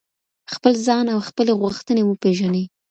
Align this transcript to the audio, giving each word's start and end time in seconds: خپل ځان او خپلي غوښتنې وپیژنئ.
خپل 0.53 0.73
ځان 0.85 1.05
او 1.13 1.19
خپلي 1.29 1.53
غوښتنې 1.61 2.03
وپیژنئ. 2.05 2.63